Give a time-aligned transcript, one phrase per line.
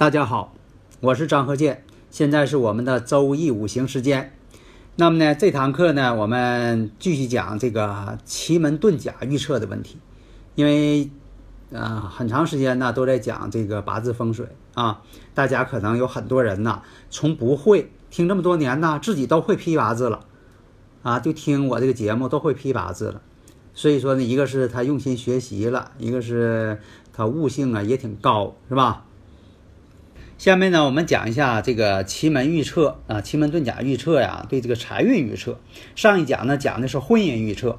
[0.00, 0.54] 大家好，
[1.00, 4.32] 我是张和建，现在是我们的周易五行时间。
[4.96, 9.98] 那么呢，这堂课呢，我们继续讲这个奇门遁甲预测的问题。
[10.54, 11.10] 因为
[11.74, 15.02] 啊，很长时间呢都在讲这个八字风水啊，
[15.34, 16.80] 大家可能有很多人呐，
[17.10, 20.20] 从不会听这么多年呢，自己都会批八字了
[21.02, 23.20] 啊，就听我这个节目都会批八字了。
[23.74, 26.80] 所以说呢，一个是他用心学习了，一个是
[27.12, 29.04] 他悟性啊也挺高，是吧？
[30.40, 35.58] 下面呢，我们讲一下这个奇门预测啊，奇门遁甲预测呀，对这个财运预测。
[35.94, 37.78] 上一讲呢讲的是婚姻预测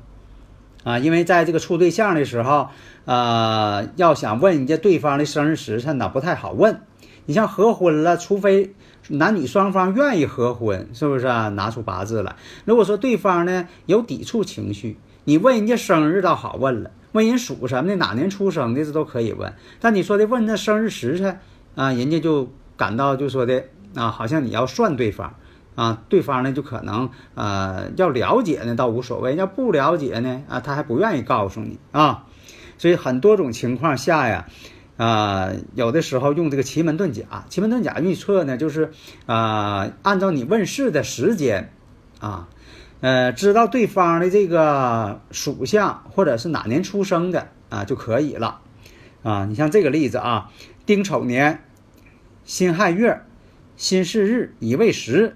[0.83, 2.67] 啊，因为在这个处对象的时候，
[3.05, 6.81] 呃，要想问人家对方的生日时辰呢，不太好问。
[7.25, 8.75] 你像合婚了，除非
[9.07, 11.49] 男女双方愿意合婚，是不是啊？
[11.49, 12.35] 拿出八字来。
[12.66, 19.51] 如果说对方呢有抵触情绪，你问人家生日倒好问了，问人属什么的，哪年出生的，这都可以问。
[19.79, 21.39] 但你说的问那生日时辰。
[21.76, 23.64] 啊，人家就感到就说的
[23.96, 25.36] 啊，好像你要算对方
[25.76, 32.26] 啊，对方呢就可能呃要了解呢倒无所谓，要不了解呢啊他还不愿意告诉你啊，
[32.78, 34.48] 所以很多种情况下呀，
[34.98, 38.92] 啊有的时候用这个奇门遁甲，奇门遁甲预测呢就是
[39.26, 41.72] 啊按照你问世的时间
[42.20, 42.50] 啊，
[43.00, 48.59] 呃知道对方的这个属相或者是哪年出生的啊就可以了
[49.24, 50.52] 啊，你像这个例子啊。
[50.86, 51.64] 丁丑年，
[52.44, 53.22] 辛亥月，
[53.78, 55.36] 辛巳日，乙未时。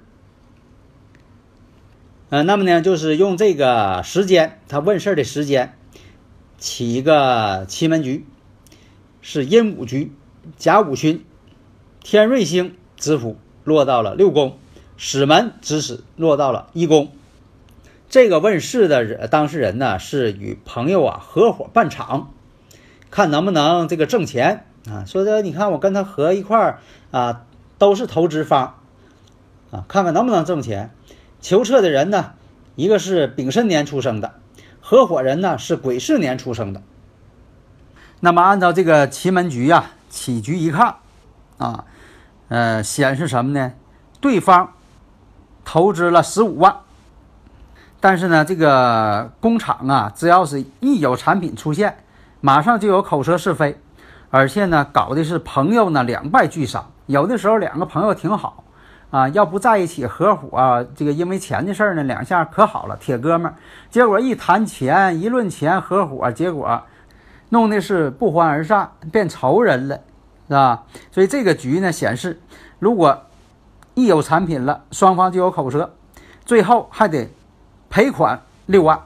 [2.30, 5.78] 呃，那么呢，就是用这个时间，他问事的时间，
[6.58, 8.26] 起一个奇门局，
[9.22, 10.12] 是阴五局，
[10.58, 11.24] 甲午旬，
[12.02, 14.58] 天瑞星子府落到了六宫，
[14.98, 17.12] 使门子使落到了一宫。
[18.10, 22.34] 这个问事的人，当事人呢，是与朋友啊合伙办厂，
[23.12, 24.66] 看能不能这个挣钱。
[24.90, 26.80] 啊，说的你看我跟他合一块儿
[27.12, 27.42] 啊，
[27.78, 28.76] 都是投资方
[29.72, 30.92] 啊，看看能不能挣钱。
[31.42, 32.34] 求测的人呢，
[32.76, 34.36] 一个是丙申年出生的，
[34.82, 36.82] 合伙人呢是癸巳年出生的。
[38.20, 40.96] 那么按照这个奇门局呀，起局一看
[41.58, 41.86] 啊，
[42.50, 43.74] 呃，显示什么呢？
[44.22, 44.74] 对方
[45.64, 46.78] 投资了十五万，
[48.00, 51.98] 但是呢，这个工厂啊，只要是一有产品出现，
[52.42, 53.80] 马上就有口舌是非。
[54.36, 56.92] 而且呢，搞的是朋友呢两败俱伤。
[57.06, 58.66] 有的时候两个朋友挺好，
[59.10, 63.56] 啊，要不在一起合伙啊，这个因为钱的事儿呢，两下可好了，铁哥们儿。
[63.90, 66.82] 结果一谈钱，一论钱，合伙，结果
[67.48, 70.02] 弄的是不欢而散，变仇人了，
[70.50, 70.84] 是吧？
[71.14, 72.42] 所以这个局呢显示，
[72.80, 73.18] 如果
[73.94, 75.94] 一有产品了，双方就有口舌，
[76.44, 77.30] 最后还得
[77.90, 79.00] 赔款六万。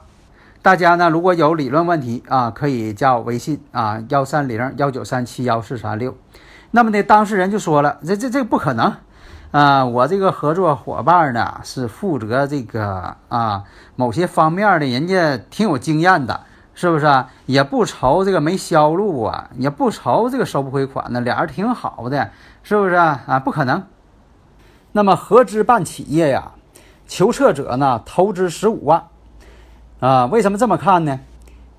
[0.62, 6.14] 大家呢如果有理论问题啊，可以加我微信啊，幺三零幺九三七幺四三六。
[6.70, 8.92] 那么呢，当事人就说了，这这这不可能
[9.52, 9.86] 啊！
[9.86, 13.64] 我这个合作伙伴呢是负责这个啊
[13.96, 16.42] 某些方面的，人家挺有经验的，
[16.74, 17.30] 是不是啊？
[17.46, 22.30] 也不愁这个没销路啊，也不愁这个收不回款呢，俩人挺好的，
[22.62, 23.22] 是不是啊？
[23.26, 23.82] 啊，不可能。
[24.92, 26.52] 那么合资办企业呀，
[27.08, 29.04] 求测者呢投资十五万
[30.00, 30.26] 啊？
[30.26, 31.20] 为什么这么看呢？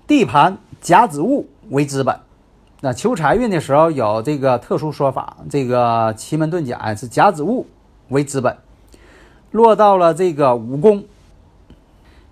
[0.08, 2.20] 地盘甲子戊为资本。
[2.82, 7.66] 那求财运的时候有这个特殊说法，这个奇门遁甲是甲子戊
[8.10, 8.58] 为资本，
[9.52, 11.04] 落到了这个五宫，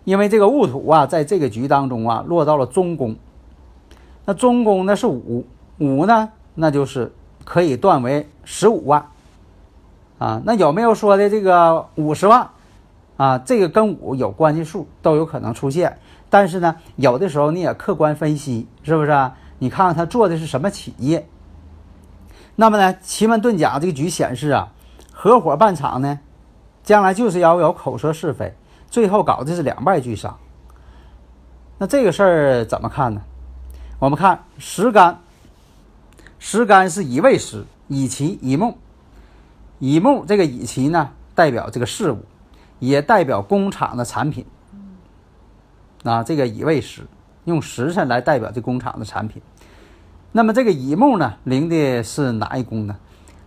[0.06, 3.16] 因为这个戊土啊，在这个局当中啊，落到了中宫。
[4.26, 5.46] 那中宫呢是五，
[5.78, 7.12] 五呢那就是
[7.46, 9.06] 可以断为十五万
[10.18, 10.42] 啊。
[10.46, 12.50] 那有没有说的这个五十万
[13.20, 13.38] 啊？
[13.38, 16.00] 这个跟五有关系数都有可能出现，
[16.30, 19.36] 但是呢，有的时候你也客观分析，是不是啊？
[19.60, 21.28] 你看看他做的是什么企业？
[22.56, 24.72] 那么呢，奇门遁甲这个局显示啊，
[25.12, 26.22] 合伙办厂呢，
[26.82, 28.56] 将来就是要有口舌是非，
[28.90, 30.38] 最后搞的是两败俱伤。
[31.78, 33.22] 那这个事儿怎么看呢？
[34.00, 35.20] 我们看十干，
[36.40, 38.78] 十干是乙未时，乙奇乙木，
[39.80, 42.24] 乙木这个乙奇呢，代表这个事物，
[42.80, 44.46] 也代表工厂的产品。
[46.04, 47.04] 啊，这个乙未时。
[47.46, 49.42] 用时辰来代表这工厂的产品，
[50.34, 52.98] 那么这个乙木呢，临的是哪一宫呢？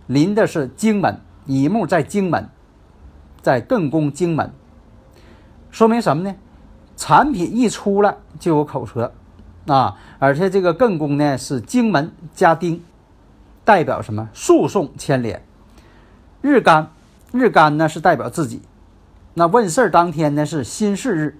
[0.07, 2.49] 临的是京门，乙木在京门，
[3.41, 4.51] 在艮宫京门，
[5.71, 6.35] 说明什么呢？
[6.97, 9.13] 产品一出来就有口舌
[9.67, 12.83] 啊，而且这个艮宫呢是京门加丁，
[13.63, 14.27] 代表什么？
[14.33, 15.45] 诉讼牵连。
[16.41, 16.91] 日干，
[17.31, 18.61] 日干呢是代表自己，
[19.33, 21.39] 那问事儿当天呢是辛巳日，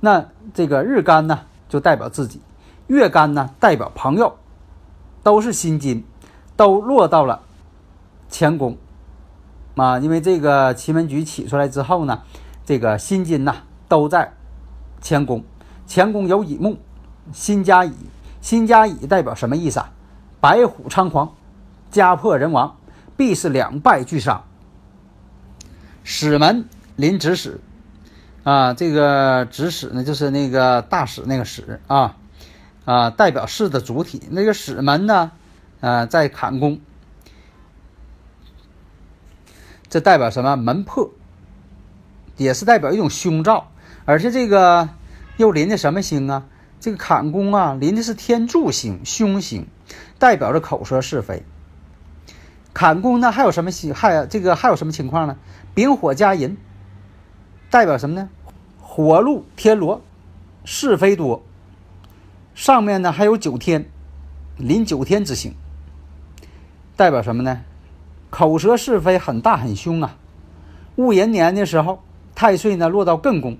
[0.00, 1.40] 那这个日干呢？
[1.68, 2.42] 就代表自己，
[2.88, 4.36] 月干呢代表朋友，
[5.22, 6.04] 都是辛金，
[6.54, 7.40] 都落到了
[8.30, 8.76] 乾宫
[9.76, 9.98] 啊。
[9.98, 12.22] 因为这个奇门局起出来之后呢，
[12.66, 13.56] 这个辛金呐
[13.88, 14.34] 都在
[15.00, 15.42] 乾宫，
[15.88, 16.76] 乾宫有乙木，
[17.32, 17.94] 辛加乙，
[18.42, 19.90] 辛加乙代表什么意思啊？
[20.38, 21.32] 白虎猖狂，
[21.90, 22.76] 家破人亡，
[23.16, 24.44] 必是两败俱伤。
[26.04, 27.60] 使门临指使。
[28.44, 32.16] 啊，这个指使呢，就是那个大使那个使啊，
[32.84, 34.20] 啊，代表事的主体。
[34.32, 35.30] 那个使门呢，
[35.80, 36.80] 啊，在坎宫，
[39.88, 40.56] 这代表什么？
[40.56, 41.12] 门破，
[42.36, 43.68] 也是代表一种凶兆。
[44.06, 44.88] 而且这个
[45.36, 46.42] 又临的什么星啊？
[46.80, 49.68] 这个坎宫啊，临的是天柱星，凶星，
[50.18, 51.44] 代表着口舌是非。
[52.74, 53.94] 坎宫呢，还有什么星？
[53.94, 55.36] 还这个还有什么情况呢？
[55.76, 56.56] 丙火加寅。
[57.72, 58.28] 代表什么呢？
[58.82, 60.02] 火禄天罗，
[60.62, 61.42] 是非多。
[62.54, 63.86] 上面呢还有九天，
[64.58, 65.54] 临九天之星，
[66.96, 67.62] 代表什么呢？
[68.28, 70.18] 口舌是非很大很凶啊。
[70.96, 72.02] 戊寅年的时候，
[72.34, 73.56] 太岁呢落到艮宫，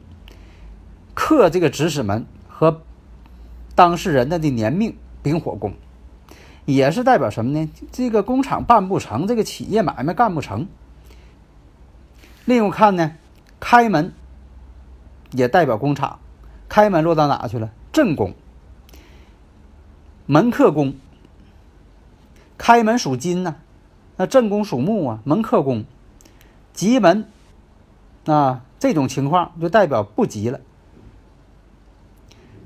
[1.15, 2.83] 克这个指使门和
[3.75, 5.73] 当事人的的年命丙火宫，
[6.67, 7.71] 也是代表什么呢？
[7.91, 10.69] 这个工厂办不成，这个企业买卖干不成。
[12.45, 13.13] 另外看呢。
[13.65, 14.13] 开门
[15.31, 16.19] 也代表工厂，
[16.69, 17.71] 开门落到哪去了？
[17.93, 18.35] 正宫。
[20.27, 20.95] 门克宫，
[22.59, 23.55] 开门属金呢，
[24.17, 25.85] 那正宫属木啊，门克宫，
[26.73, 27.29] 吉门
[28.27, 30.59] 啊，这种情况就代表不吉了。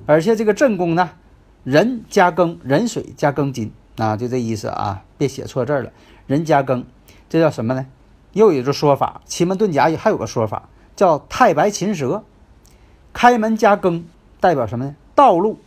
[0.07, 1.11] 而且这个正宫呢，
[1.63, 5.93] 人加庚，壬水加庚金啊，就这意思啊，别写错字了。
[6.27, 6.85] 人加庚，
[7.29, 7.87] 这叫什么呢？
[8.33, 10.71] 又有一种说法，奇门遁甲也还有个说法。
[10.97, 12.25] 叫太白琴蛇，
[13.13, 14.03] 开门加庚，
[14.41, 14.97] 代表什么呢？
[15.15, 15.61] 道路，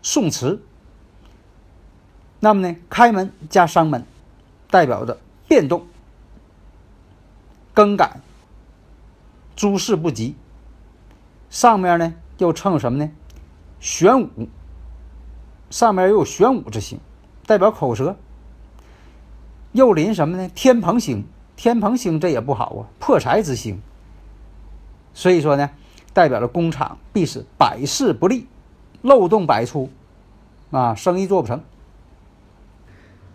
[0.00, 0.62] 宋词。
[2.40, 4.06] 那么呢，开门加伤门，
[4.70, 5.18] 代表着
[5.48, 5.86] 变动、
[7.74, 8.20] 更改、
[9.56, 10.36] 诸事不及。
[11.50, 13.10] 上面呢又称什么呢？
[13.80, 14.48] 玄武，
[15.70, 17.00] 上面又有玄武之星，
[17.44, 18.16] 代表口舌。
[19.72, 20.48] 又临什么呢？
[20.54, 21.26] 天蓬星，
[21.56, 23.80] 天蓬星这也不好啊，破财之星。
[25.18, 25.70] 所以说呢，
[26.12, 28.46] 代表了工厂必是百事不利，
[29.02, 29.90] 漏洞百出，
[30.70, 31.60] 啊，生意做不成。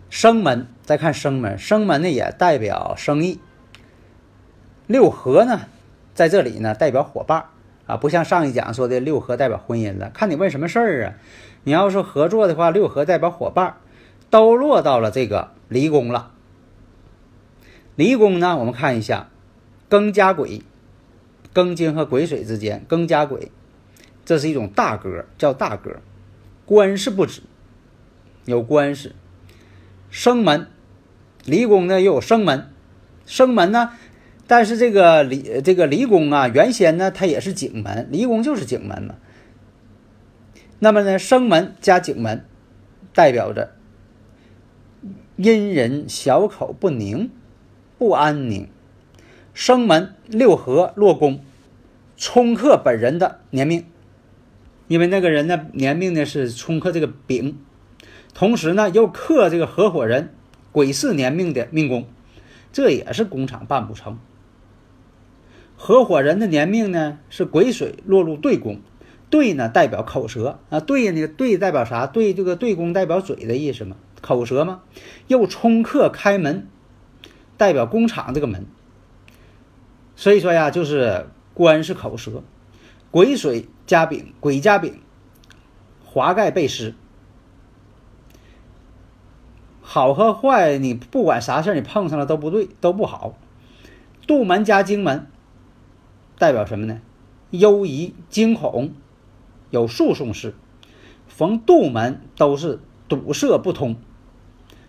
[0.08, 3.38] 生门再看生门，生门呢也代表生意。
[4.86, 5.66] 六合呢，
[6.14, 7.44] 在这里呢代表伙伴
[7.86, 10.08] 啊，不像上一讲说的六合代表婚姻了。
[10.08, 11.12] 看你问什么事儿啊？
[11.64, 13.76] 你要说合作的话，六合代表伙伴，
[14.30, 16.30] 都落到了这个离宫了。
[17.94, 19.28] 离宫呢，我们看一下，
[19.90, 20.62] 庚加癸。
[21.54, 23.52] 庚金和癸水之间，庚加癸，
[24.24, 26.00] 这是一种大格，叫大格。
[26.66, 27.42] 官是不止，
[28.44, 29.14] 有官是。
[30.10, 30.66] 生门，
[31.44, 32.70] 离宫呢又有生门，
[33.26, 33.92] 生门呢，
[34.46, 39.14] 但是这个离这个离宫啊，原先呢它也是景门，离宫就是景门嘛。
[40.78, 42.44] 那么呢，生门加景门，
[43.12, 43.74] 代表着
[45.36, 47.30] 阴人小口不宁，
[47.98, 48.68] 不安宁。
[49.54, 51.40] 生门六合落宫，
[52.16, 53.86] 冲克本人的年命，
[54.88, 57.56] 因为那个人呢年命呢是冲克这个丙，
[58.34, 60.34] 同时呢又克这个合伙人
[60.72, 62.06] 癸巳年命的命宫，
[62.72, 64.18] 这也是工厂办不成。
[65.76, 68.80] 合伙人的年命呢是癸水落入对宫。
[69.30, 70.78] 对呢，代表口舌啊。
[70.78, 72.06] 对呢，对代表啥？
[72.06, 74.82] 对这个对宫代表嘴的意思嘛，口舌嘛。
[75.26, 76.68] 又冲克开门，
[77.56, 78.66] 代表工厂这个门。
[80.24, 82.42] 所以说呀，就是官是口舌，
[83.10, 85.02] 癸水加丙，癸加丙，
[86.02, 86.94] 华盖背湿。
[89.82, 93.34] 好和坏，你不管啥事，你碰上了都不对，都不好。
[94.26, 95.26] 杜门加荆门，
[96.38, 97.02] 代表什么呢？
[97.50, 98.94] 忧疑惊恐。
[99.68, 100.54] 有诉讼事，
[101.28, 103.96] 逢杜门都是堵塞不通。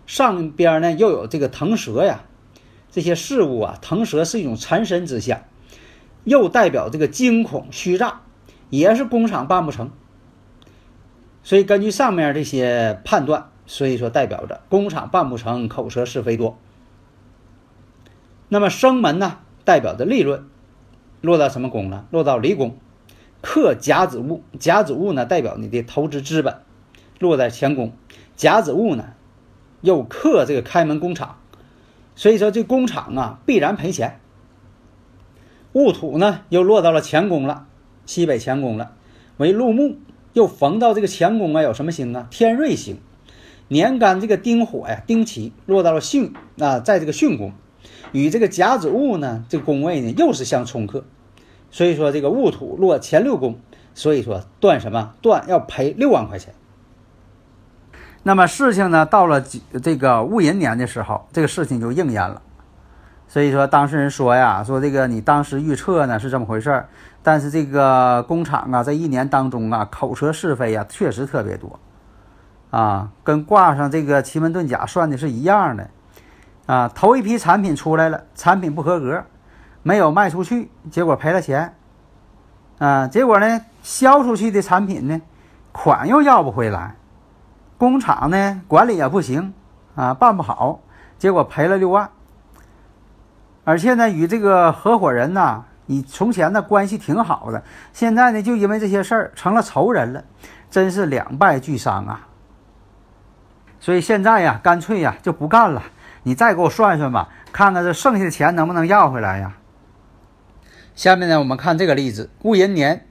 [0.06, 2.24] 上边呢又有这个腾蛇呀，
[2.90, 5.42] 这些事物啊，腾蛇是一种缠身之象，
[6.24, 8.22] 又代表这个惊恐虚诈，
[8.70, 9.90] 也是工厂办不成。
[11.42, 16.58] 所以根据上面这些判断，所以说代表着工厂办不成，口舌是非多。
[18.48, 20.46] 那么生门呢，代表着利润，
[21.20, 22.06] 落到什么宫了？
[22.10, 22.76] 落到离宫。
[23.42, 26.62] 克甲子戊，甲子戊呢代表你的投资资本，
[27.20, 27.92] 落在乾宫。
[28.34, 29.12] 甲子戊呢
[29.82, 31.38] 又克这个开门工厂，
[32.16, 34.18] 所以说这工厂啊必然赔钱。
[35.72, 37.66] 戊土呢又落到了乾宫了，
[38.06, 38.92] 西北乾宫了，
[39.36, 39.98] 为禄木，
[40.32, 42.26] 又逢到这个乾宫啊有什么星啊？
[42.30, 42.98] 天瑞星。
[43.68, 47.52] 年干这个丁火呀，丁奇落到了巽啊，在这个巽宫，
[48.12, 51.04] 与这个甲子戊呢这个宫位呢又是相冲克。
[51.70, 53.58] 所以说这个戊土落前六宫，
[53.92, 56.54] 所以说断什么断要赔六万块钱。
[58.26, 62.42] 那么事情呢到了这个戊寅年的时候，这个事情就应验了。
[63.28, 66.88] 所以说当事人说呀，说这个你当时预测呢是这么回事儿，
[67.22, 71.78] 但是这个工厂啊，在一年当中啊，口舌是非呀，确实特别多，
[72.70, 75.88] 啊，跟挂上这个奇门遁甲算的是一样的，
[76.66, 79.22] 啊，头一批产品出来了，产品不合格。
[79.84, 81.76] 没有卖出去，结果赔了钱，
[82.78, 85.22] 啊，结果呢，销出去的产品呢，
[85.70, 86.96] 款又要不回来，
[87.78, 89.52] 工厂呢管理也不行，
[89.94, 90.80] 啊，办不好，
[91.18, 92.10] 结果赔了六万，
[93.64, 100.24] 而且呢，与这个合伙人呐，你从前呢关系挺好的，现在呢就因为这些事儿成了仇人了，
[100.70, 102.28] 真是两败俱伤啊。
[103.78, 105.82] 所以现在呀，干脆呀就不干了，
[106.22, 109.56] 你再给我算算吧，看看这剩下的钱能不能要回来呀。
[110.94, 113.06] 下面呢，我们看这个例子：戊寅年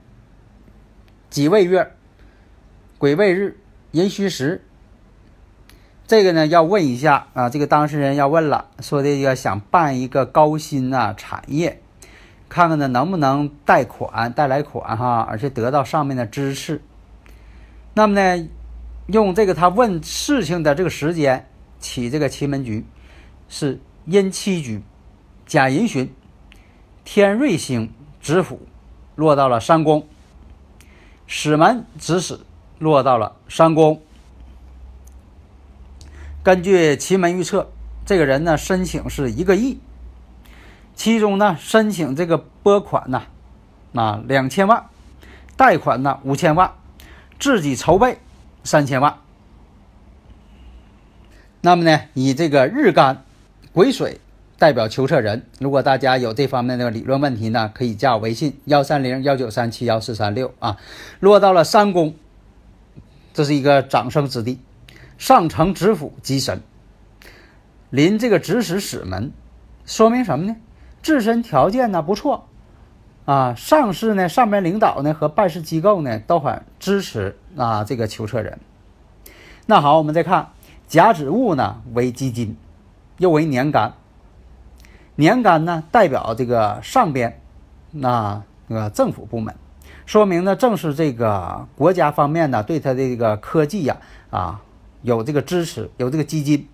[1.30, 1.94] 己未月
[2.98, 3.60] 癸未日
[3.96, 4.62] 寅戌时。
[6.06, 11.80] 这个呢，要问一下啊，这个当事人要问了，说这个想办一个高新啊产业，
[12.50, 16.82] 看看呢能不能贷款贷来款哈，而且得到上面的支持。
[17.94, 18.46] 那么呢，
[19.06, 21.48] 用这个他问事情的这个时间
[21.80, 22.84] 起这个奇门局
[23.48, 24.82] 是阴七局，
[25.46, 26.12] 甲寅旬。
[27.02, 28.60] 天瑞星直府
[29.14, 30.06] 落到了山宫，
[31.26, 32.40] 使门指使
[32.78, 34.00] 落到了山宫。
[36.42, 37.70] 根据奇门预测，
[38.04, 39.78] 这个人呢申请是一个亿，
[40.94, 43.22] 其中呢申请这个拨款呢
[43.94, 44.86] 啊两千万，
[45.56, 46.72] 贷款呢五千万，
[47.38, 48.18] 自己筹备
[48.64, 49.18] 三千万。
[51.60, 53.24] 那么呢以这个日干
[53.72, 54.20] 癸水。
[54.58, 60.78] 代表求测人，如果大家有这方面的理论问题呢，可以加我微信幺三零幺九三七幺四三六啊。
[61.20, 62.14] 落到了三宫，
[63.36, 64.58] 这是一个长生之地，
[65.18, 66.62] 上承知府吉神，
[67.90, 69.30] 临这个指使使门，
[69.84, 70.56] 说明什么呢？
[71.02, 72.48] 自身条件呢不错
[73.26, 78.58] 啊，上司呢上面领导呢和办事机构呢都很支持啊这个求测人。
[79.66, 80.52] 那好，我们再看
[80.86, 82.56] 甲子戊呢为基金，
[83.18, 83.92] 又为年干。
[85.14, 87.38] 年干呢，代表这个上边，
[87.90, 89.54] 那那个政府部门，
[90.06, 93.96] 说明呢正是这个国家方面呢对他的这个科技呀
[94.30, 94.62] 啊
[95.02, 96.68] 有这个支持，有这个基金。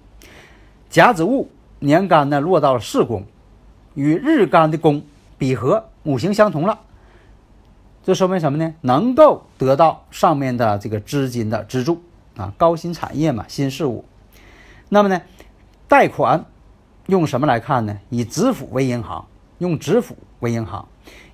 [0.90, 1.48] 甲子戊
[1.78, 3.24] 年干呢落到了四宫，
[3.94, 5.02] 与日干的宫
[5.38, 6.78] 比合，五行相同了。
[8.04, 8.74] 这说明什么呢？
[8.82, 12.02] 能够得到上面的这个资金的资助
[12.36, 14.04] 啊，高新产业嘛，新事物。
[14.88, 15.22] 那么呢，
[15.88, 16.44] 贷款
[17.06, 17.98] 用什么来看呢？
[18.10, 19.26] 以子府为银行，
[19.58, 20.86] 用子府为银行，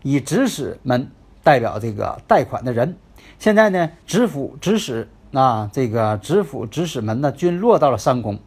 [0.02, 1.10] 以指使门
[1.48, 2.98] 代表这个贷款的人。
[3.38, 8.38] 现在呢，知府、指使啊，这个知府、指使们呢，均落到了三宫，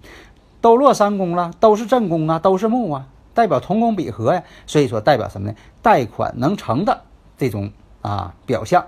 [0.61, 4.43] 都落三宫了，都是正宫啊，都是木啊，代表同宫比合呀。
[4.67, 5.55] 所以说，代表什么呢？
[5.81, 7.01] 贷款能成的
[7.39, 7.71] 这种。
[8.01, 8.85] 啊，表象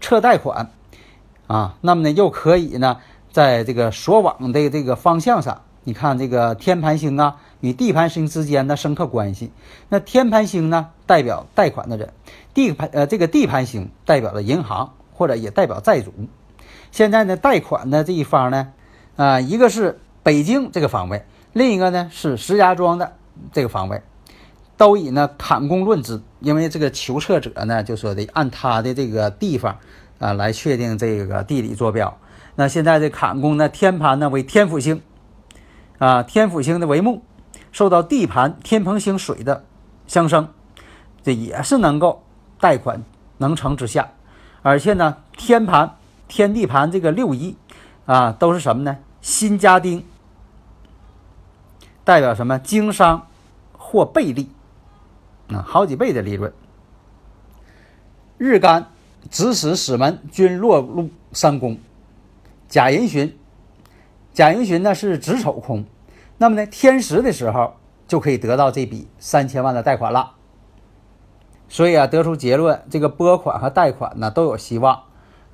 [0.00, 0.70] 撤贷款
[1.48, 2.98] 啊，那么呢，又可以呢，
[3.32, 9.50] 在这个所往的这个方向上，你看这个天盘星啊与地盘星之间的深刻关系。
[9.88, 12.08] 那天盘星呢，代表贷款的人；
[12.52, 16.12] 地盘呃，这个地盘星代表了银行或者也代表债主。
[16.90, 18.72] 现在呢，贷款的这一方呢，
[19.16, 23.12] 啊，一个是北京这个方位，另一个呢是石家庄的
[23.52, 24.02] 这个方位。
[24.76, 29.78] 都以呢坎宫论之，因为这个求测者呢就说的按他的这个地方
[30.18, 32.18] 啊来确定这个地理坐标。
[32.56, 35.00] 那现在这坎宫呢天盘呢为天府星
[35.98, 37.22] 啊，天府星的为木，
[37.72, 39.64] 受到地盘天蓬星水的
[40.06, 40.48] 相生，
[41.24, 42.22] 这也是能够
[42.60, 43.02] 贷款
[43.38, 44.12] 能成之下。
[44.62, 45.96] 而且呢天盘
[46.28, 47.56] 天地盘这个六仪
[48.06, 48.98] 啊都是什么呢？
[49.20, 50.04] 辛加丁，
[52.04, 52.58] 代表什么？
[52.58, 53.26] 经商
[53.76, 54.50] 或倍利。
[55.48, 56.52] 啊，好几倍的利润。
[58.38, 58.86] 日干
[59.30, 61.78] 子使使门均落入三宫，
[62.68, 63.36] 甲寅旬，
[64.32, 65.84] 甲寅旬呢是子丑空，
[66.38, 67.74] 那么呢天时的时候
[68.08, 70.32] 就可以得到这笔三千万的贷款了。
[71.68, 75.04] 所以啊，得出结论，这个拨款和贷款呢都有希望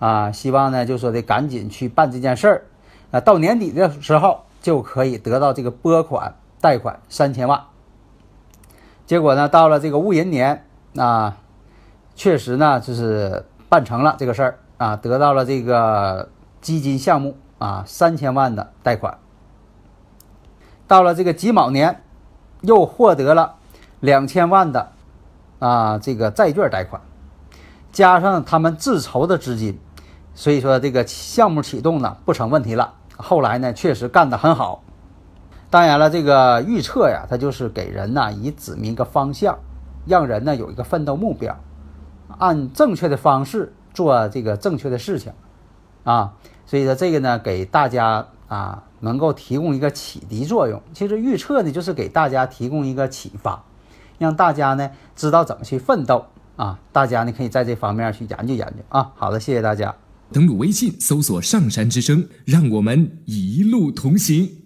[0.01, 2.67] 啊，希望呢就说的赶紧去办这件事儿
[3.13, 7.63] 啊，到年底的时候就可以得到这个拨款贷款三千万。
[9.07, 10.67] 结果呢，到了这个戊寅年
[10.97, 11.37] 啊，
[12.17, 16.31] 确实呢就是办成了这个事儿啊，得到了这个
[16.61, 19.19] 基金项目啊三千万的贷款。
[20.89, 22.03] 到了这个己卯年，
[22.63, 23.55] 又获得了
[24.01, 24.91] 两千万的
[25.61, 27.01] 啊这个债券贷款，
[27.93, 29.79] 加上他们自筹的资金，
[30.35, 32.95] 所以说这个项目启动呢不成问题了。
[33.17, 34.83] 后来呢，确实干得很好。
[35.71, 39.59] 当然了，这个预测呀，它就是给人呢以指明一个方向，
[40.07, 41.55] 让人呢有一个奋斗目标，
[42.39, 45.33] 按正确的方式做这个正确的事情，
[46.05, 46.33] 啊，
[46.65, 50.83] 所以说这个呢给大家啊能够提供一个启迪作用。
[50.93, 53.63] 其实预测呢就是给大家提供一个启发，
[54.19, 56.79] 让大家呢知道怎么去奋斗啊。
[56.91, 59.13] 大家呢可以在这方面去研究研究啊。
[59.15, 59.95] 好的，谢谢大家。
[60.33, 64.58] 登录微信搜索“上山之声”，让我们一路同行。